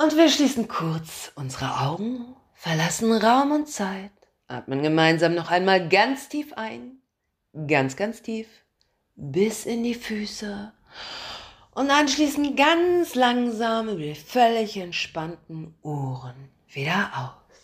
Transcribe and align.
Und 0.00 0.16
wir 0.16 0.30
schließen 0.30 0.68
kurz 0.68 1.32
unsere 1.34 1.80
Augen, 1.80 2.36
verlassen 2.54 3.10
Raum 3.10 3.50
und 3.50 3.66
Zeit, 3.66 4.12
atmen 4.46 4.80
gemeinsam 4.80 5.34
noch 5.34 5.50
einmal 5.50 5.88
ganz 5.88 6.28
tief 6.28 6.52
ein, 6.52 7.02
ganz, 7.66 7.96
ganz 7.96 8.22
tief, 8.22 8.46
bis 9.16 9.66
in 9.66 9.82
die 9.82 9.96
Füße 9.96 10.72
und 11.72 11.90
anschließend 11.90 12.56
ganz 12.56 13.16
langsam 13.16 13.88
über 13.88 14.02
die 14.02 14.14
völlig 14.14 14.76
entspannten 14.76 15.74
Ohren 15.82 16.48
wieder 16.68 17.10
aus. 17.16 17.58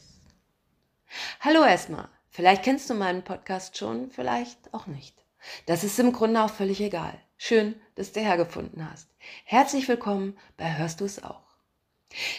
Hallo 1.39 1.63
erstmal. 1.65 2.09
Vielleicht 2.31 2.65
kennst 2.65 2.91
du 2.91 2.95
meinen 2.95 3.23
Podcast 3.23 3.79
schon, 3.79 4.11
vielleicht 4.11 4.75
auch 4.75 4.89
nicht. 4.89 5.25
Das 5.67 5.85
ist 5.85 6.01
im 6.01 6.13
Grunde 6.13 6.43
auch 6.43 6.51
völlig 6.51 6.81
egal. 6.81 7.17
Schön, 7.37 7.77
dass 7.95 8.11
du 8.11 8.19
hergefunden 8.19 8.91
hast. 8.91 9.09
Herzlich 9.45 9.87
willkommen 9.87 10.37
bei 10.57 10.77
Hörst 10.77 11.01
du 11.01 11.05
es 11.05 11.23
auch. 11.23 11.44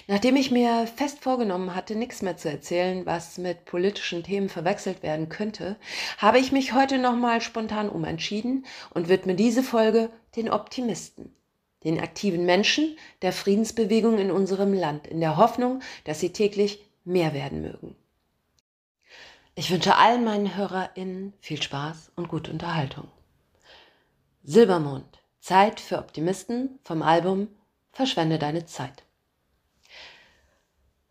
Nachdem 0.08 0.36
ich 0.36 0.52
mir 0.52 0.88
fest 0.88 1.20
vorgenommen 1.22 1.76
hatte, 1.76 1.96
nichts 1.96 2.22
mehr 2.22 2.38
zu 2.38 2.50
erzählen, 2.50 3.06
was 3.06 3.38
mit 3.38 3.66
politischen 3.66 4.24
Themen 4.24 4.50
verwechselt 4.50 5.04
werden 5.04 5.30
könnte, 5.30 5.78
habe 6.18 6.40
ich 6.40 6.52
mich 6.52 6.74
heute 6.74 6.98
nochmal 6.98 7.42
spontan 7.42 7.90
umentschieden 7.90 8.66
und 8.94 9.10
widme 9.10 9.36
diese 9.36 9.64
Folge 9.64 10.10
den 10.36 10.50
Optimisten, 10.50 11.36
den 11.84 12.00
aktiven 12.00 12.46
Menschen 12.46 12.98
der 13.22 13.34
Friedensbewegung 13.34 14.18
in 14.18 14.32
unserem 14.32 14.74
Land, 14.74 15.08
in 15.08 15.20
der 15.20 15.38
Hoffnung, 15.38 15.82
dass 16.06 16.20
sie 16.20 16.32
täglich 16.32 16.80
mehr 17.04 17.34
werden 17.34 17.62
mögen. 17.62 17.96
Ich 19.56 19.72
wünsche 19.72 19.96
allen 19.96 20.26
meinen 20.26 20.56
HörerInnen 20.56 21.34
viel 21.40 21.62
Spaß 21.62 22.12
und 22.16 22.28
gute 22.28 22.52
Unterhaltung. 22.52 23.08
Silbermond, 24.44 25.22
Zeit 25.40 25.80
für 25.80 25.98
Optimisten 25.98 26.80
vom 26.84 27.02
Album 27.02 27.48
Verschwende 27.92 28.38
deine 28.38 28.66
Zeit. 28.66 29.06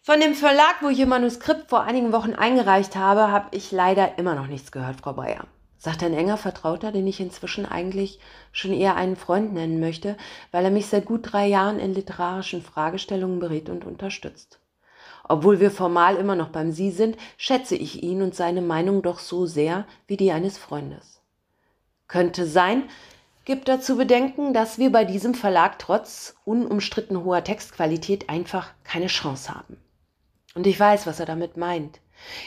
Von 0.06 0.20
dem 0.20 0.34
Verlag, 0.34 0.82
wo 0.82 0.90
ich 0.90 0.98
Ihr 0.98 1.06
Manuskript 1.06 1.70
vor 1.70 1.84
einigen 1.84 2.12
Wochen 2.12 2.34
eingereicht 2.34 2.94
habe, 2.94 3.32
habe 3.32 3.56
ich 3.56 3.72
leider 3.72 4.18
immer 4.18 4.34
noch 4.34 4.48
nichts 4.48 4.70
gehört, 4.70 5.00
Frau 5.00 5.14
Bayer. 5.14 5.46
Sagt 5.78 6.02
ein 6.02 6.12
enger 6.12 6.36
Vertrauter, 6.36 6.92
den 6.92 7.06
ich 7.06 7.20
inzwischen 7.20 7.64
eigentlich 7.64 8.20
schon 8.52 8.74
eher 8.74 8.96
einen 8.96 9.16
Freund 9.16 9.54
nennen 9.54 9.80
möchte, 9.80 10.18
weil 10.52 10.62
er 10.66 10.70
mich 10.70 10.88
seit 10.88 11.06
gut 11.06 11.32
drei 11.32 11.46
Jahren 11.46 11.78
in 11.78 11.94
literarischen 11.94 12.60
Fragestellungen 12.60 13.40
berät 13.40 13.70
und 13.70 13.86
unterstützt. 13.86 14.60
Obwohl 15.26 15.58
wir 15.58 15.70
formal 15.70 16.16
immer 16.16 16.36
noch 16.36 16.50
beim 16.50 16.70
Sie 16.70 16.90
sind, 16.90 17.16
schätze 17.38 17.74
ich 17.74 18.02
ihn 18.02 18.20
und 18.20 18.34
seine 18.34 18.60
Meinung 18.60 19.00
doch 19.00 19.18
so 19.18 19.46
sehr 19.46 19.86
wie 20.06 20.18
die 20.18 20.32
eines 20.32 20.58
Freundes. 20.58 21.22
Könnte 22.08 22.46
sein, 22.46 22.82
gibt 23.46 23.68
dazu 23.68 23.96
bedenken, 23.96 24.52
dass 24.52 24.76
wir 24.76 24.92
bei 24.92 25.06
diesem 25.06 25.32
Verlag 25.32 25.78
trotz 25.78 26.36
unumstritten 26.44 27.24
hoher 27.24 27.42
Textqualität 27.42 28.28
einfach 28.28 28.68
keine 28.84 29.06
Chance 29.06 29.54
haben. 29.54 29.78
Und 30.54 30.66
ich 30.66 30.78
weiß, 30.78 31.06
was 31.06 31.20
er 31.20 31.26
damit 31.26 31.56
meint. 31.56 32.00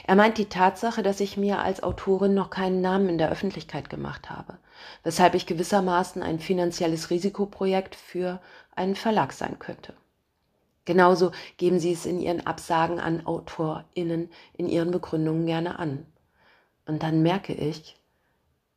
Er 0.05 0.16
meint 0.16 0.38
die 0.38 0.50
Tatsache, 0.50 1.03
dass 1.03 1.19
ich 1.19 1.36
mir 1.38 1.59
als 1.59 1.83
Autorin 1.83 2.33
noch 2.33 2.50
keinen 2.50 2.81
Namen 2.81 3.09
in 3.09 3.17
der 3.17 3.30
Öffentlichkeit 3.30 3.89
gemacht 3.89 4.30
habe, 4.30 4.58
weshalb 5.03 5.36
ich 5.36 5.45
gewissermaßen 5.45 6.23
ein 6.23 6.39
finanzielles 6.39 7.09
Risikoprojekt 7.09 7.95
für 7.95 8.41
einen 8.75 8.95
Verlag 8.95 9.33
sein 9.33 9.59
könnte. 9.59 9.94
Genauso 10.85 11.31
geben 11.58 11.80
sie 11.80 11.91
es 11.91 12.05
in 12.05 12.22
ihren 12.22 12.47
Absagen 12.47 13.00
an 13.00 13.25
AutorInnen 13.25 14.30
in 14.53 14.69
ihren 14.69 14.91
Begründungen 14.91 15.45
gerne 15.45 15.80
an. 15.80 16.05
Und 16.85 17.03
dann 17.03 17.22
merke 17.22 17.53
ich, 17.53 17.97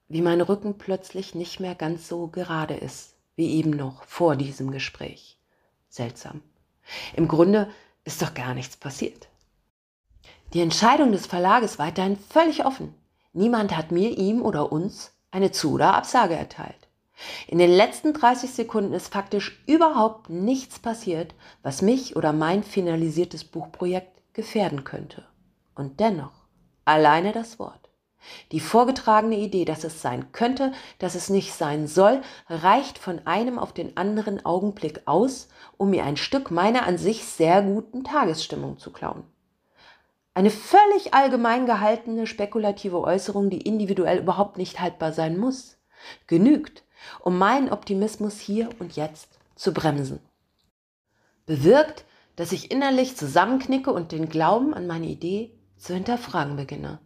wie 0.08 0.22
mein 0.22 0.40
Rücken 0.40 0.76
plötzlich 0.76 1.36
nicht 1.36 1.60
mehr 1.60 1.76
ganz 1.76 2.08
so 2.08 2.26
gerade 2.26 2.74
ist, 2.74 3.14
wie 3.36 3.54
eben 3.54 3.70
noch 3.70 4.02
vor 4.02 4.34
diesem 4.34 4.72
Gespräch. 4.72 5.38
Seltsam. 5.88 6.42
Im 7.14 7.28
Grunde 7.28 7.70
ist 8.04 8.22
doch 8.22 8.34
gar 8.34 8.54
nichts 8.54 8.76
passiert. 8.76 9.28
Die 10.52 10.60
Entscheidung 10.60 11.12
des 11.12 11.26
Verlages 11.26 11.78
weiterhin 11.78 12.16
völlig 12.16 12.64
offen. 12.64 12.94
Niemand 13.32 13.76
hat 13.76 13.92
mir, 13.92 14.18
ihm 14.18 14.42
oder 14.42 14.72
uns 14.72 15.12
eine 15.30 15.52
Zu- 15.52 15.72
oder 15.72 15.94
Absage 15.94 16.34
erteilt. 16.34 16.88
In 17.46 17.58
den 17.58 17.70
letzten 17.70 18.12
30 18.12 18.50
Sekunden 18.50 18.92
ist 18.92 19.12
faktisch 19.12 19.62
überhaupt 19.66 20.30
nichts 20.30 20.78
passiert, 20.78 21.34
was 21.62 21.82
mich 21.82 22.16
oder 22.16 22.32
mein 22.32 22.64
finalisiertes 22.64 23.44
Buchprojekt 23.44 24.20
gefährden 24.32 24.84
könnte. 24.84 25.24
Und 25.74 26.00
dennoch, 26.00 26.32
alleine 26.84 27.32
das 27.32 27.58
Wort. 27.58 27.79
Die 28.52 28.60
vorgetragene 28.60 29.36
Idee, 29.36 29.64
dass 29.64 29.84
es 29.84 30.02
sein 30.02 30.32
könnte, 30.32 30.72
dass 30.98 31.14
es 31.14 31.30
nicht 31.30 31.52
sein 31.52 31.86
soll, 31.86 32.20
reicht 32.48 32.98
von 32.98 33.26
einem 33.26 33.58
auf 33.58 33.72
den 33.72 33.96
anderen 33.96 34.44
Augenblick 34.44 35.02
aus, 35.06 35.48
um 35.76 35.90
mir 35.90 36.04
ein 36.04 36.16
Stück 36.16 36.50
meiner 36.50 36.86
an 36.86 36.98
sich 36.98 37.24
sehr 37.24 37.62
guten 37.62 38.04
Tagesstimmung 38.04 38.78
zu 38.78 38.92
klauen. 38.92 39.24
Eine 40.34 40.50
völlig 40.50 41.12
allgemein 41.12 41.66
gehaltene 41.66 42.26
spekulative 42.26 43.00
Äußerung, 43.00 43.50
die 43.50 43.62
individuell 43.62 44.18
überhaupt 44.18 44.58
nicht 44.58 44.80
haltbar 44.80 45.12
sein 45.12 45.36
muss, 45.36 45.76
genügt, 46.26 46.84
um 47.20 47.36
meinen 47.36 47.70
Optimismus 47.70 48.38
hier 48.38 48.68
und 48.78 48.96
jetzt 48.96 49.38
zu 49.56 49.74
bremsen. 49.74 50.20
Bewirkt, 51.46 52.04
dass 52.36 52.52
ich 52.52 52.70
innerlich 52.70 53.16
zusammenknicke 53.16 53.92
und 53.92 54.12
den 54.12 54.28
Glauben 54.28 54.72
an 54.72 54.86
meine 54.86 55.06
Idee 55.06 55.52
zu 55.76 55.94
hinterfragen 55.94 56.56
beginne. 56.56 57.00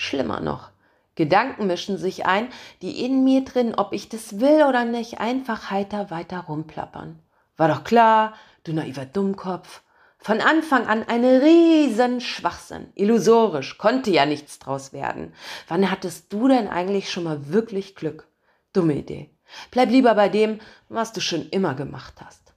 Schlimmer 0.00 0.38
noch, 0.38 0.70
Gedanken 1.16 1.66
mischen 1.66 1.98
sich 1.98 2.24
ein, 2.24 2.50
die 2.82 3.04
in 3.04 3.24
mir 3.24 3.44
drin, 3.44 3.74
ob 3.74 3.92
ich 3.92 4.08
das 4.08 4.38
will 4.38 4.62
oder 4.62 4.84
nicht, 4.84 5.18
einfach 5.18 5.72
heiter 5.72 6.12
weiter 6.12 6.38
rumplappern. 6.38 7.18
War 7.56 7.66
doch 7.66 7.82
klar, 7.82 8.34
du 8.62 8.72
naiver 8.72 9.06
Dummkopf. 9.06 9.82
Von 10.18 10.40
Anfang 10.40 10.86
an 10.86 11.02
eine 11.02 11.42
riesen 11.42 12.20
Schwachsinn. 12.20 12.92
Illusorisch, 12.94 13.76
konnte 13.76 14.12
ja 14.12 14.24
nichts 14.24 14.60
draus 14.60 14.92
werden. 14.92 15.34
Wann 15.66 15.90
hattest 15.90 16.32
du 16.32 16.46
denn 16.46 16.68
eigentlich 16.68 17.10
schon 17.10 17.24
mal 17.24 17.48
wirklich 17.48 17.96
Glück? 17.96 18.28
Dumme 18.72 18.94
Idee. 18.94 19.30
Bleib 19.72 19.90
lieber 19.90 20.14
bei 20.14 20.28
dem, 20.28 20.60
was 20.88 21.12
du 21.12 21.20
schon 21.20 21.48
immer 21.48 21.74
gemacht 21.74 22.14
hast. 22.24 22.54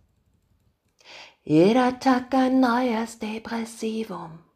Jeder 1.42 2.00
Tag 2.00 2.36
ein 2.36 2.60
neues 2.60 3.18
Depressivum. 3.18 4.51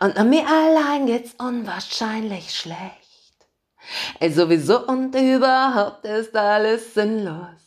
Und 0.00 0.16
an 0.16 0.30
mir 0.30 0.46
allein 0.46 1.06
geht's 1.06 1.34
unwahrscheinlich 1.38 2.54
schlecht. 2.54 3.06
Ey, 4.18 4.32
sowieso 4.32 4.86
und 4.86 5.14
überhaupt 5.14 6.04
ist 6.04 6.34
alles 6.36 6.94
sinnlos. 6.94 7.66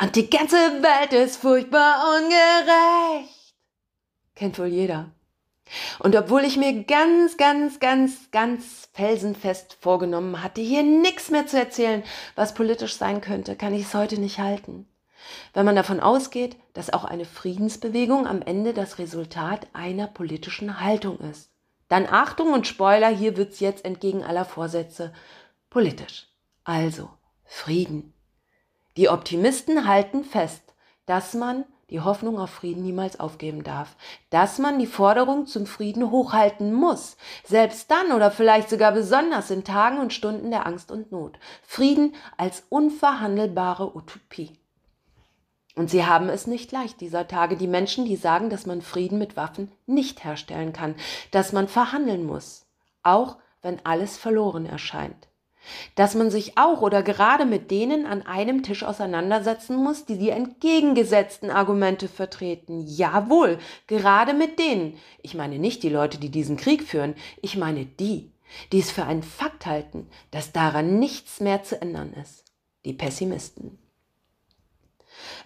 Und 0.00 0.16
die 0.16 0.28
ganze 0.28 0.56
Welt 0.56 1.12
ist 1.12 1.36
furchtbar 1.36 2.16
ungerecht. 2.16 3.54
Kennt 4.34 4.58
wohl 4.58 4.66
jeder. 4.66 5.10
Und 6.00 6.14
obwohl 6.16 6.44
ich 6.44 6.56
mir 6.56 6.84
ganz, 6.84 7.36
ganz, 7.36 7.80
ganz, 7.80 8.30
ganz 8.30 8.88
felsenfest 8.92 9.78
vorgenommen 9.80 10.42
hatte, 10.42 10.60
hier 10.60 10.82
nichts 10.82 11.30
mehr 11.30 11.46
zu 11.46 11.58
erzählen, 11.58 12.02
was 12.34 12.54
politisch 12.54 12.96
sein 12.96 13.20
könnte, 13.20 13.56
kann 13.56 13.72
ich 13.72 13.84
es 13.84 13.94
heute 13.94 14.20
nicht 14.20 14.38
halten. 14.38 14.86
Wenn 15.54 15.66
man 15.66 15.76
davon 15.76 16.00
ausgeht, 16.00 16.56
dass 16.72 16.92
auch 16.92 17.04
eine 17.04 17.24
Friedensbewegung 17.24 18.26
am 18.26 18.42
Ende 18.42 18.74
das 18.74 18.98
Resultat 18.98 19.66
einer 19.72 20.06
politischen 20.06 20.80
Haltung 20.80 21.18
ist. 21.18 21.50
Dann 21.88 22.06
Achtung 22.06 22.52
und 22.52 22.66
Spoiler, 22.66 23.08
hier 23.08 23.36
wird's 23.36 23.60
jetzt 23.60 23.84
entgegen 23.84 24.24
aller 24.24 24.44
Vorsätze 24.44 25.12
politisch. 25.68 26.28
Also 26.64 27.10
Frieden. 27.44 28.14
Die 28.96 29.08
Optimisten 29.08 29.86
halten 29.86 30.24
fest, 30.24 30.74
dass 31.06 31.34
man 31.34 31.64
die 31.92 32.00
Hoffnung 32.00 32.38
auf 32.38 32.48
Frieden 32.48 32.82
niemals 32.82 33.20
aufgeben 33.20 33.62
darf, 33.64 33.96
dass 34.30 34.58
man 34.58 34.78
die 34.78 34.86
Forderung 34.86 35.46
zum 35.46 35.66
Frieden 35.66 36.10
hochhalten 36.10 36.72
muss, 36.72 37.18
selbst 37.44 37.90
dann 37.90 38.12
oder 38.12 38.30
vielleicht 38.30 38.70
sogar 38.70 38.92
besonders 38.92 39.50
in 39.50 39.62
Tagen 39.62 39.98
und 39.98 40.14
Stunden 40.14 40.50
der 40.50 40.66
Angst 40.66 40.90
und 40.90 41.12
Not. 41.12 41.38
Frieden 41.62 42.14
als 42.38 42.64
unverhandelbare 42.70 43.94
Utopie. 43.94 44.58
Und 45.74 45.88
sie 45.88 46.04
haben 46.04 46.28
es 46.28 46.46
nicht 46.46 46.70
leicht 46.70 47.00
dieser 47.00 47.26
Tage, 47.28 47.56
die 47.56 47.66
Menschen, 47.66 48.04
die 48.04 48.16
sagen, 48.16 48.50
dass 48.50 48.66
man 48.66 48.82
Frieden 48.82 49.18
mit 49.18 49.36
Waffen 49.36 49.72
nicht 49.86 50.24
herstellen 50.24 50.72
kann, 50.72 50.94
dass 51.30 51.52
man 51.52 51.66
verhandeln 51.66 52.26
muss, 52.26 52.66
auch 53.02 53.36
wenn 53.62 53.84
alles 53.84 54.18
verloren 54.18 54.66
erscheint. 54.66 55.28
Dass 55.94 56.14
man 56.14 56.30
sich 56.30 56.58
auch 56.58 56.82
oder 56.82 57.02
gerade 57.02 57.46
mit 57.46 57.70
denen 57.70 58.04
an 58.04 58.22
einem 58.22 58.64
Tisch 58.64 58.82
auseinandersetzen 58.82 59.76
muss, 59.76 60.04
die 60.04 60.18
die 60.18 60.30
entgegengesetzten 60.30 61.50
Argumente 61.50 62.08
vertreten. 62.08 62.84
Jawohl, 62.86 63.58
gerade 63.86 64.34
mit 64.34 64.58
denen. 64.58 64.98
Ich 65.22 65.34
meine 65.34 65.58
nicht 65.58 65.84
die 65.84 65.88
Leute, 65.88 66.18
die 66.18 66.30
diesen 66.30 66.56
Krieg 66.56 66.82
führen, 66.82 67.14
ich 67.40 67.56
meine 67.56 67.86
die, 67.86 68.32
die 68.72 68.80
es 68.80 68.90
für 68.90 69.04
einen 69.04 69.22
Fakt 69.22 69.64
halten, 69.64 70.08
dass 70.32 70.52
daran 70.52 70.98
nichts 70.98 71.40
mehr 71.40 71.62
zu 71.62 71.80
ändern 71.80 72.12
ist. 72.12 72.44
Die 72.84 72.92
Pessimisten. 72.92 73.81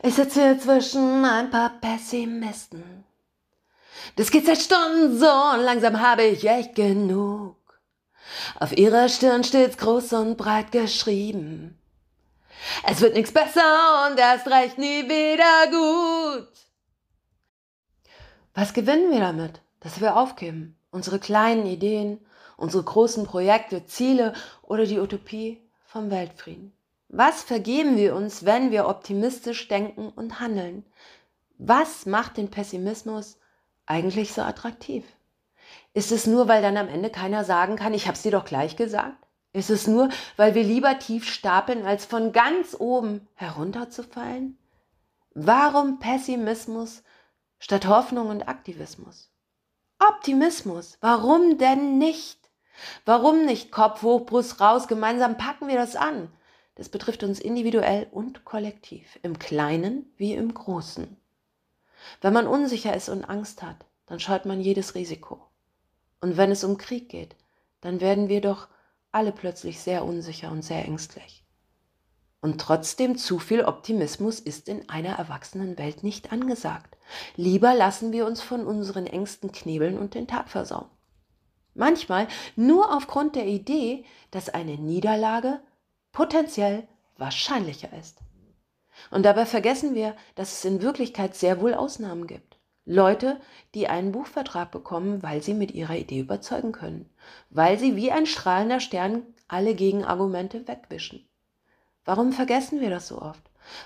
Ich 0.03 0.15
sitze 0.15 0.43
hier 0.43 0.61
zwischen 0.61 1.25
ein 1.25 1.51
paar 1.51 1.71
Pessimisten. 1.81 3.05
Das 4.17 4.31
geht 4.31 4.47
seit 4.47 4.59
Stunden 4.59 5.19
so 5.19 5.27
und 5.27 5.61
langsam 5.61 6.01
habe 6.01 6.25
ich 6.25 6.49
echt 6.49 6.75
genug. 6.75 7.57
Auf 8.59 8.77
ihrer 8.77 9.09
Stirn 9.09 9.45
steht's 9.45 9.79
groß 9.79 10.13
und 10.15 10.37
breit 10.37 10.73
geschrieben. 10.73 11.79
Es 12.85 13.01
wird 13.01 13.15
nichts 13.15 13.33
besser 13.33 14.09
und 14.09 14.19
erst 14.19 14.47
recht 14.49 14.79
nie 14.79 15.05
wieder 15.05 15.71
gut. 15.71 16.49
Was 18.55 18.73
gewinnen 18.73 19.11
wir 19.11 19.21
damit, 19.21 19.61
dass 19.81 20.01
wir 20.01 20.17
aufgeben? 20.17 20.79
Unsere 20.91 21.19
kleinen 21.19 21.67
Ideen, 21.67 22.25
unsere 22.57 22.83
großen 22.83 23.27
Projekte, 23.27 23.85
Ziele 23.87 24.33
oder 24.63 24.87
die 24.87 24.99
Utopie 24.99 25.61
vom 25.85 26.11
Weltfrieden? 26.11 26.76
Was 27.09 27.43
vergeben 27.43 27.97
wir 27.97 28.15
uns, 28.17 28.45
wenn 28.45 28.71
wir 28.71 28.89
optimistisch 28.89 29.69
denken 29.69 30.09
und 30.09 30.41
handeln? 30.41 30.85
Was 31.59 32.05
macht 32.05 32.37
den 32.37 32.51
Pessimismus 32.51 33.39
eigentlich 33.87 34.33
so 34.33 34.43
attraktiv? 34.43 35.05
Ist 35.95 36.13
es 36.13 36.27
nur, 36.27 36.49
weil 36.49 36.63
dann 36.63 36.77
am 36.77 36.89
Ende 36.89 37.11
keiner 37.11 37.45
sagen 37.45 37.77
kann, 37.77 37.95
ich 37.95 38.07
habe 38.07 38.17
es 38.17 38.23
dir 38.23 38.33
doch 38.33 38.45
gleich 38.45 38.77
gesagt? 38.77 39.17
Ist 39.53 39.71
es 39.71 39.87
nur, 39.87 40.11
weil 40.37 40.55
wir 40.55 40.65
lieber 40.65 40.99
tief 40.99 41.27
stapeln, 41.33 41.87
als 41.87 42.05
von 42.05 42.33
ganz 42.33 42.77
oben 42.79 43.27
herunterzufallen? 43.35 44.59
Warum 45.33 45.99
Pessimismus 45.99 47.03
statt 47.59 47.87
Hoffnung 47.87 48.29
und 48.29 48.49
Aktivismus? 48.49 49.31
Optimismus, 49.99 50.99
warum 51.01 51.57
denn 51.57 51.97
nicht? 51.97 52.51
Warum 53.07 53.47
nicht 53.47 53.73
Kopf 53.73 54.03
hoch, 54.03 54.27
Brust 54.27 54.61
raus, 54.61 54.89
gemeinsam 54.89 55.39
packen 55.39 55.69
wir 55.69 55.77
das 55.77 55.97
an? 55.97 56.31
Das 56.77 56.89
betrifft 56.89 57.25
uns 57.25 57.41
individuell 57.41 58.07
und 58.13 58.45
kollektiv, 58.45 59.19
im 59.23 59.39
Kleinen 59.39 60.13
wie 60.17 60.35
im 60.35 60.55
Großen. 60.55 61.17
Wenn 62.21 62.33
man 62.33 62.47
unsicher 62.47 62.95
ist 62.95 63.09
und 63.09 63.25
Angst 63.25 63.63
hat, 63.63 63.87
dann 64.07 64.21
scheut 64.21 64.47
man 64.47 64.61
jedes 64.61 64.95
Risiko. 64.95 65.43
Und 66.21 66.37
wenn 66.37 66.51
es 66.51 66.65
um 66.65 66.79
Krieg 66.79 67.09
geht, 67.09 67.35
dann 67.81 68.01
werden 68.01 68.29
wir 68.29 68.41
doch 68.41 68.69
alle 69.11 69.33
plötzlich 69.33 69.81
sehr 69.81 70.05
unsicher 70.05 70.51
und 70.51 70.63
sehr 70.63 70.85
ängstlich. 70.85 71.45
Und 72.43 72.61
trotzdem 72.61 73.17
zu 73.17 73.39
viel 73.39 73.65
Optimismus 73.65 74.39
ist 74.39 74.69
in 74.69 74.89
einer 74.89 75.15
erwachsenen 75.15 75.79
Welt 75.79 76.05
nicht 76.05 76.31
angesagt. 76.31 76.97
Lieber 77.37 77.75
lassen 77.75 78.13
wir 78.13 78.27
uns 78.27 78.43
von 78.43 78.67
unseren 78.67 79.07
Ängsten 79.07 79.51
knebeln 79.51 79.99
und 79.99 80.15
den 80.15 80.29
Tag 80.29 80.49
versauen. 80.51 80.89
Manchmal 81.75 82.29
nur 82.55 82.95
aufgrund 82.95 83.35
der 83.35 83.47
Idee, 83.47 84.05
dass 84.31 84.51
eine 84.51 84.77
Niederlage 84.77 85.61
potenziell 86.17 86.89
wahrscheinlicher 87.19 87.91
ist. 87.93 88.21
Und 89.11 89.25
dabei 89.25 89.45
vergessen 89.45 89.95
wir, 89.95 90.17
dass 90.35 90.55
es 90.55 90.65
in 90.65 90.81
Wirklichkeit 90.81 91.37
sehr 91.37 91.61
wohl 91.61 91.75
Ausnahmen 91.75 92.27
gibt. 92.27 92.57
Leute, 92.87 93.39
die 93.75 93.89
einen 93.89 94.13
Buchvertrag 94.13 94.71
bekommen, 94.71 95.23
weil 95.23 95.43
sie 95.43 95.53
mit 95.53 95.73
ihrer 95.73 95.95
Idee 95.95 96.21
überzeugen 96.21 96.73
können, 96.73 97.11
weil 97.51 97.79
sie 97.79 97.97
wie 97.97 98.13
ein 98.13 98.25
strahlender 98.25 98.81
Stern 98.81 99.25
alle 99.47 99.75
Gegenargumente 99.75 100.67
wegwischen. 100.67 101.29
Warum 102.07 102.33
vergessen 102.33 102.81
wir 102.81 102.89
das 102.89 103.09
so 103.09 103.21
oft? 103.21 103.43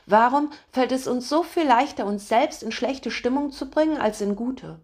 Warum 0.06 0.50
fällt 0.70 0.92
es 0.92 1.08
uns 1.08 1.28
so 1.28 1.42
viel 1.42 1.66
leichter, 1.66 2.06
uns 2.06 2.28
selbst 2.28 2.62
in 2.62 2.70
schlechte 2.70 3.10
Stimmung 3.10 3.50
zu 3.50 3.68
bringen, 3.68 4.00
als 4.00 4.20
in 4.20 4.36
gute? 4.36 4.78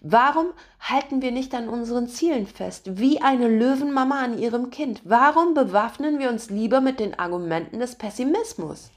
Warum 0.00 0.46
halten 0.80 1.22
wir 1.22 1.32
nicht 1.32 1.54
an 1.54 1.68
unseren 1.68 2.08
Zielen 2.08 2.46
fest, 2.46 2.98
wie 2.98 3.20
eine 3.20 3.48
Löwenmama 3.48 4.22
an 4.22 4.38
ihrem 4.38 4.70
Kind? 4.70 5.00
Warum 5.04 5.54
bewaffnen 5.54 6.18
wir 6.18 6.30
uns 6.30 6.50
lieber 6.50 6.80
mit 6.80 7.00
den 7.00 7.18
Argumenten 7.18 7.80
des 7.80 7.96
Pessimismus? 7.96 8.90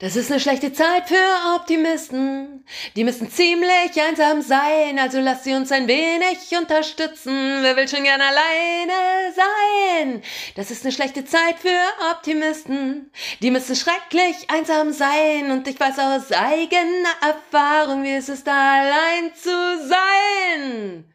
Das 0.00 0.16
ist 0.16 0.30
eine 0.30 0.40
schlechte 0.40 0.72
Zeit 0.72 1.08
für 1.08 1.56
Optimisten. 1.56 2.64
Die 2.96 3.04
müssen 3.04 3.30
ziemlich 3.30 4.00
einsam 4.00 4.40
sein, 4.40 4.98
also 4.98 5.20
lass 5.20 5.44
sie 5.44 5.52
uns 5.52 5.70
ein 5.72 5.88
wenig 5.88 6.38
unterstützen. 6.58 7.58
Wer 7.60 7.76
will 7.76 7.86
schon 7.86 8.04
gern 8.04 8.22
alleine 8.22 9.34
sein? 9.36 10.22
Das 10.54 10.70
ist 10.70 10.84
eine 10.84 10.92
schlechte 10.92 11.26
Zeit 11.26 11.58
für 11.58 11.78
Optimisten. 12.12 13.12
Die 13.42 13.50
müssen 13.50 13.76
schrecklich 13.76 14.48
einsam 14.48 14.94
sein 14.94 15.50
und 15.50 15.68
ich 15.68 15.78
weiß 15.78 15.98
aus 15.98 16.32
eigener 16.32 17.14
Erfahrung, 17.20 18.02
wie 18.02 18.14
es 18.14 18.30
ist, 18.30 18.48
allein 18.48 19.34
zu 19.34 19.86
sein. 19.86 21.12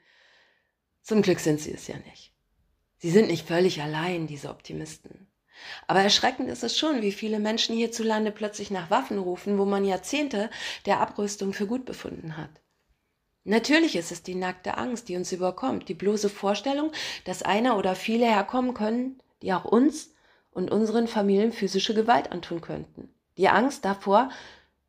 Zum 1.01 1.23
Glück 1.23 1.39
sind 1.39 1.59
sie 1.59 1.73
es 1.73 1.87
ja 1.87 1.95
nicht. 1.97 2.33
Sie 2.99 3.09
sind 3.09 3.29
nicht 3.29 3.47
völlig 3.47 3.81
allein, 3.81 4.27
diese 4.27 4.49
Optimisten. 4.51 5.25
Aber 5.88 6.02
erschreckend 6.02 6.50
ist 6.50 6.63
es 6.63 6.78
schon, 6.78 7.02
wie 7.02 7.12
viele 7.12 7.40
Menschen 7.40 7.75
hierzulande 7.75 8.31
plötzlich 8.31 8.72
nach 8.72 8.90
Waffen 8.90 9.19
rufen, 9.19 9.57
wo 9.57 9.66
man 9.66 9.86
Jahrzehnte 9.86 10.50
der 10.86 11.00
Abrüstung 11.00 11.54
für 11.54 11.68
gut 11.68 11.86
befunden 11.86 12.38
hat. 12.38 12.50
Natürlich 13.44 13.96
ist 13.96 14.12
es 14.12 14.24
die 14.24 14.36
nackte 14.36 14.78
Angst, 14.78 15.07
die 15.07 15.16
uns 15.16 15.31
überkommt, 15.31 15.88
die 15.88 15.94
bloße 15.94 16.30
Vorstellung, 16.30 16.92
dass 17.25 17.44
einer 17.44 17.78
oder 17.78 17.96
viele 17.96 18.25
herkommen 18.25 18.74
können, 18.74 19.22
die 19.44 19.54
auch 19.54 19.66
uns 19.66 20.13
und 20.52 20.72
unseren 20.72 21.07
Familien 21.07 21.52
physische 21.52 21.94
Gewalt 21.94 22.31
antun 22.31 22.62
könnten. 22.62 23.13
Die 23.38 23.50
Angst 23.50 23.86
davor, 23.86 24.30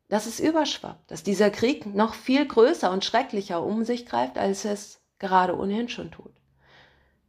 dass 0.09 0.25
es 0.25 0.39
überschwappt, 0.39 1.11
dass 1.11 1.21
dieser 1.21 1.51
Krieg 1.51 1.85
noch 1.85 2.15
viel 2.15 2.47
größer 2.47 2.89
und 2.91 3.05
schrecklicher 3.05 3.61
um 3.61 3.83
sich 3.83 4.05
greift, 4.05 4.37
als 4.37 4.65
es 4.65 5.01
gerade 5.19 5.55
ohnehin 5.55 5.89
schon 5.89 6.11
tut. 6.11 6.31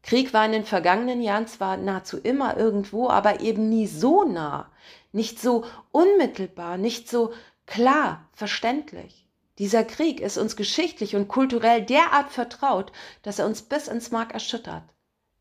Krieg 0.02 0.32
war 0.32 0.44
in 0.46 0.52
den 0.52 0.64
vergangenen 0.64 1.20
Jahren 1.20 1.46
zwar 1.46 1.76
nahezu 1.76 2.18
immer 2.18 2.56
irgendwo, 2.56 3.08
aber 3.08 3.40
eben 3.40 3.68
nie 3.68 3.86
so 3.86 4.24
nah, 4.24 4.70
nicht 5.12 5.40
so 5.40 5.64
unmittelbar, 5.90 6.78
nicht 6.78 7.08
so 7.08 7.32
klar, 7.66 8.28
verständlich. 8.32 9.26
Dieser 9.58 9.84
Krieg 9.84 10.20
ist 10.20 10.38
uns 10.38 10.54
geschichtlich 10.54 11.16
und 11.16 11.28
kulturell 11.28 11.82
derart 11.84 12.30
vertraut, 12.30 12.92
dass 13.22 13.38
er 13.38 13.46
uns 13.46 13.62
bis 13.62 13.88
ins 13.88 14.10
Mark 14.10 14.32
erschüttert. 14.32 14.84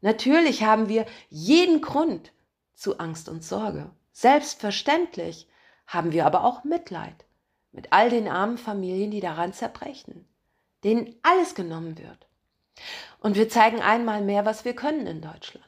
Natürlich 0.02 0.64
haben 0.64 0.90
wir 0.90 1.06
jeden 1.30 1.82
Grund 1.82 2.32
zu 2.74 2.98
Angst 2.98 3.30
und 3.30 3.44
Sorge. 3.44 3.92
Selbstverständlich 4.12 5.48
haben 5.86 6.12
wir 6.12 6.26
aber 6.26 6.44
auch 6.44 6.64
Mitleid 6.64 7.26
mit 7.72 7.94
all 7.94 8.10
den 8.10 8.28
armen 8.28 8.58
Familien, 8.58 9.12
die 9.12 9.20
daran 9.20 9.54
zerbrechen, 9.54 10.28
denen 10.84 11.16
alles 11.22 11.54
genommen 11.54 11.98
wird. 11.98 12.27
Und 13.20 13.36
wir 13.36 13.50
zeigen 13.50 13.82
einmal 13.82 14.22
mehr, 14.22 14.46
was 14.46 14.66
wir 14.66 14.76
können 14.76 15.08
in 15.08 15.22
Deutschland. 15.22 15.66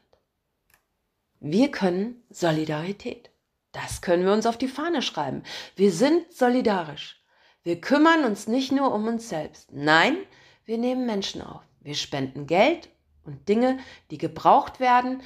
Wir 1.40 1.72
können 1.72 2.24
Solidarität. 2.30 3.30
Das 3.72 4.02
können 4.02 4.26
wir 4.26 4.34
uns 4.34 4.46
auf 4.46 4.58
die 4.58 4.68
Fahne 4.68 5.02
schreiben. 5.02 5.44
Wir 5.76 5.92
sind 5.92 6.34
solidarisch. 6.34 7.24
Wir 7.64 7.80
kümmern 7.80 8.24
uns 8.24 8.48
nicht 8.48 8.72
nur 8.72 8.94
um 8.94 9.08
uns 9.08 9.30
selbst. 9.30 9.72
Nein, 9.72 10.18
wir 10.66 10.78
nehmen 10.78 11.06
Menschen 11.06 11.42
auf. 11.42 11.62
Wir 11.82 11.96
spenden 11.96 12.48
Geld 12.48 12.90
und 13.24 13.48
Dinge, 13.48 13.80
die 14.12 14.18
gebraucht 14.18 14.80
werden, 14.80 15.22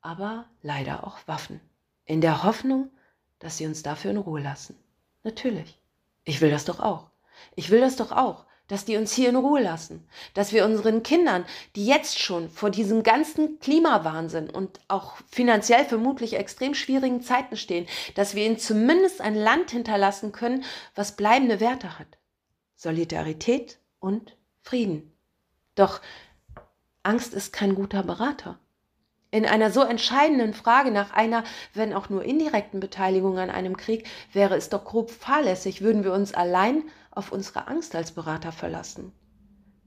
aber 0.00 0.46
leider 0.62 1.06
auch 1.06 1.18
Waffen. 1.26 1.60
In 2.04 2.20
der 2.20 2.44
Hoffnung, 2.44 2.90
dass 3.38 3.58
sie 3.58 3.66
uns 3.66 3.82
dafür 3.82 4.12
in 4.12 4.16
Ruhe 4.16 4.40
lassen. 4.40 4.76
Natürlich. 5.24 5.80
Ich 6.24 6.40
will 6.40 6.50
das 6.50 6.64
doch 6.64 6.80
auch. 6.80 7.10
Ich 7.56 7.70
will 7.70 7.80
das 7.80 7.96
doch 7.96 8.12
auch 8.12 8.46
dass 8.68 8.84
die 8.84 8.96
uns 8.96 9.12
hier 9.12 9.30
in 9.30 9.36
Ruhe 9.36 9.60
lassen, 9.60 10.06
dass 10.34 10.52
wir 10.52 10.64
unseren 10.64 11.02
Kindern, 11.02 11.44
die 11.74 11.86
jetzt 11.86 12.18
schon 12.18 12.50
vor 12.50 12.70
diesem 12.70 13.02
ganzen 13.02 13.58
Klimawahnsinn 13.58 14.50
und 14.50 14.80
auch 14.88 15.16
finanziell 15.30 15.84
vermutlich 15.84 16.34
extrem 16.34 16.74
schwierigen 16.74 17.22
Zeiten 17.22 17.56
stehen, 17.56 17.86
dass 18.14 18.34
wir 18.34 18.46
ihnen 18.46 18.58
zumindest 18.58 19.20
ein 19.20 19.34
Land 19.34 19.70
hinterlassen 19.70 20.32
können, 20.32 20.64
was 20.94 21.16
bleibende 21.16 21.60
Werte 21.60 21.98
hat. 21.98 22.18
Solidarität 22.76 23.78
und 23.98 24.36
Frieden. 24.62 25.12
Doch 25.74 26.00
Angst 27.02 27.34
ist 27.34 27.52
kein 27.52 27.74
guter 27.74 28.02
Berater. 28.02 28.58
In 29.30 29.44
einer 29.44 29.70
so 29.70 29.82
entscheidenden 29.82 30.54
Frage 30.54 30.90
nach 30.90 31.12
einer, 31.12 31.44
wenn 31.74 31.92
auch 31.92 32.08
nur 32.08 32.24
indirekten 32.24 32.80
Beteiligung 32.80 33.38
an 33.38 33.50
einem 33.50 33.76
Krieg, 33.76 34.06
wäre 34.32 34.56
es 34.56 34.70
doch 34.70 34.84
grob 34.84 35.10
fahrlässig, 35.10 35.82
würden 35.82 36.02
wir 36.02 36.14
uns 36.14 36.32
allein 36.32 36.84
auf 37.18 37.32
unsere 37.32 37.66
Angst 37.68 37.94
als 37.94 38.12
Berater 38.12 38.52
verlassen? 38.52 39.12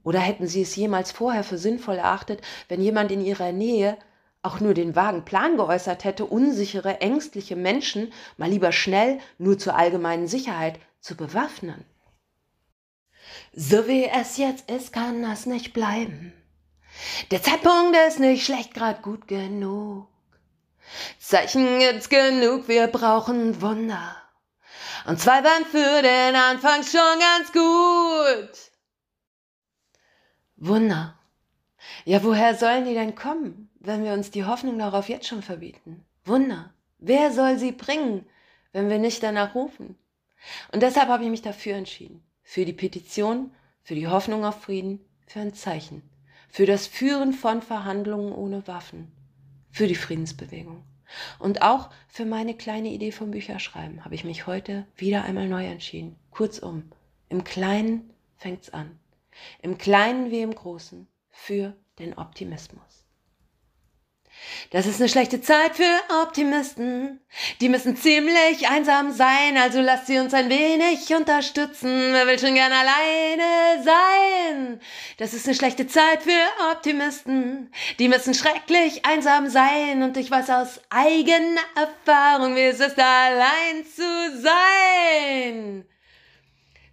Oder 0.04 0.20
hätten 0.20 0.48
Sie 0.48 0.62
es 0.62 0.76
jemals 0.76 1.12
vorher 1.12 1.44
für 1.44 1.58
sinnvoll 1.58 1.96
erachtet, 1.96 2.42
wenn 2.68 2.82
jemand 2.82 3.12
in 3.12 3.22
Ihrer 3.22 3.52
Nähe 3.52 3.98
auch 4.44 4.60
nur 4.60 4.74
den 4.74 4.96
vagen 4.96 5.24
Plan 5.24 5.58
geäußert 5.58 6.04
hätte, 6.04 6.26
unsichere, 6.26 7.02
ängstliche 7.02 7.56
Menschen 7.56 8.12
mal 8.38 8.50
lieber 8.50 8.72
schnell, 8.72 9.20
nur 9.38 9.58
zur 9.58 9.76
allgemeinen 9.76 10.28
Sicherheit, 10.28 10.80
zu 11.00 11.16
bewaffnen? 11.16 11.86
So 13.54 13.88
wie 13.88 14.06
es 14.06 14.38
jetzt 14.38 14.70
ist, 14.70 14.94
kann 14.94 15.22
das 15.22 15.46
nicht 15.46 15.74
bleiben. 15.74 16.34
Der 17.30 17.42
Zeitpunkt 17.42 17.96
ist 18.08 18.20
nicht 18.20 18.46
schlecht, 18.46 18.74
grad 18.74 19.04
gut 19.04 19.28
genug. 19.28 20.08
Zeichen 21.20 21.80
gibt's 21.80 22.10
genug, 22.10 22.68
wir 22.68 22.88
brauchen 22.88 23.62
Wunder. 23.62 24.21
Und 25.06 25.20
zwei 25.20 25.44
waren 25.44 25.66
für 25.66 26.02
den 26.02 26.36
Anfang 26.36 26.84
schon 26.84 27.20
ganz 27.20 27.52
gut. 27.52 28.72
Wunder. 30.56 31.18
Ja, 32.06 32.24
woher 32.24 32.56
sollen 32.56 32.86
die 32.86 32.94
denn 32.94 33.16
kommen, 33.16 33.70
wenn 33.80 34.04
wir 34.04 34.14
uns 34.14 34.32
die 34.32 34.46
Hoffnung 34.46 34.78
darauf 34.78 35.10
jetzt 35.10 35.28
schon 35.28 35.42
verbieten? 35.42 36.06
Wunder. 36.24 36.74
Wer 37.00 37.32
soll 37.32 37.58
sie 37.58 37.72
bringen, 37.72 38.28
wenn 38.74 38.90
wir 38.90 39.00
nicht 39.00 39.24
danach 39.24 39.56
rufen? 39.56 39.98
Und 40.72 40.84
deshalb 40.84 41.10
habe 41.10 41.24
ich 41.24 41.30
mich 41.30 41.42
dafür 41.42 41.76
entschieden. 41.76 42.24
Für 42.44 42.66
die 42.66 42.74
Petition, 42.74 43.52
für 43.84 43.96
die 43.96 44.08
Hoffnung 44.08 44.46
auf 44.46 44.62
Frieden, 44.62 45.04
für 45.26 45.40
ein 45.40 45.54
Zeichen. 45.54 46.04
Für 46.50 46.66
das 46.66 46.86
Führen 46.86 47.34
von 47.34 47.62
Verhandlungen 47.62 48.34
ohne 48.34 48.68
Waffen. 48.68 49.12
Für 49.72 49.88
die 49.88 49.96
Friedensbewegung. 49.96 50.84
Und 51.40 51.62
auch 51.62 51.90
für 52.08 52.26
meine 52.26 52.56
kleine 52.56 52.90
Idee 52.90 53.12
vom 53.12 53.32
Bücherschreiben 53.32 54.04
habe 54.06 54.16
ich 54.16 54.24
mich 54.24 54.48
heute 54.48 54.86
wieder 54.96 55.24
einmal 55.24 55.48
neu 55.48 55.66
entschieden. 55.66 56.16
Kurzum, 56.32 56.92
im 57.30 57.44
Kleinen 57.44 58.14
fängt's 58.38 58.70
an. 58.70 59.00
Im 59.62 59.78
Kleinen 59.78 60.32
wie 60.32 60.42
im 60.42 60.54
Großen. 60.54 61.08
Für 61.30 61.76
den 61.98 62.18
Optimismus. 62.18 63.01
Das 64.72 64.86
ist 64.86 65.00
eine 65.00 65.10
schlechte 65.10 65.42
Zeit 65.42 65.76
für 65.76 66.24
Optimisten. 66.24 67.20
Die 67.60 67.70
müssen 67.70 67.96
ziemlich 67.96 68.70
einsam 68.70 69.12
sein, 69.12 69.58
also 69.58 69.82
lasst 69.82 70.08
sie 70.08 70.20
uns 70.20 70.34
ein 70.34 70.50
wenig 70.50 71.14
unterstützen. 71.14 72.14
Wer 72.14 72.28
will 72.28 72.40
schon 72.40 72.56
gern 72.56 72.72
alleine 72.72 73.84
sein? 73.84 74.82
Das 75.18 75.34
ist 75.34 75.46
eine 75.46 75.56
schlechte 75.56 75.88
Zeit 75.88 76.24
für 76.24 76.72
Optimisten. 76.72 77.72
Die 78.00 78.08
müssen 78.08 78.34
schrecklich 78.34 79.06
einsam 79.06 79.50
sein 79.50 80.04
und 80.04 80.18
ich 80.18 80.32
weiß 80.32 80.50
aus 80.50 80.80
eigener 80.90 81.62
Erfahrung, 81.76 82.56
wie 82.56 82.62
es 82.62 82.80
ist, 82.80 82.98
allein 82.98 83.86
zu 83.86 84.42
sein. 84.42 85.86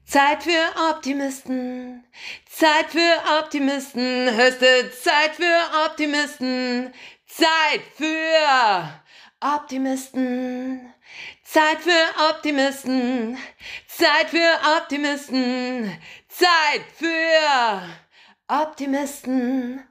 Zeit 0.05 0.43
für 0.43 0.91
Optimisten, 0.91 2.03
Zeit 2.49 2.87
für 2.89 3.41
Optimisten, 3.41 4.35
höchste 4.35 4.91
Zeit 5.03 5.35
für 5.37 5.85
Optimisten, 5.87 6.95
Zeit 7.29 7.83
für 7.95 9.01
Optimisten. 9.41 10.93
Zeit 11.45 11.79
für 11.81 12.31
Optimisten. 12.31 13.39
Zeit 13.87 14.31
für 14.31 14.59
Optimisten. 14.77 15.97
Zeit 16.29 16.83
für 16.97 17.83
Optimisten. 18.49 19.85